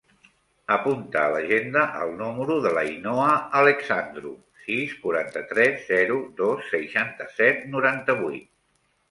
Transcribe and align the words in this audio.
Apunta 0.75 1.19
a 1.23 1.33
l'agenda 1.33 1.83
el 2.05 2.13
número 2.21 2.55
de 2.63 2.71
l'Ainhoa 2.77 3.27
Alexandru: 3.61 4.33
sis, 4.63 4.97
quaranta-tres, 5.05 5.79
zero, 5.93 6.19
dos, 6.41 6.67
seixanta-set, 6.73 7.63
noranta-vuit. 7.79 8.51